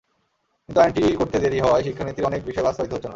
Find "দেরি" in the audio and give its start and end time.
1.39-1.57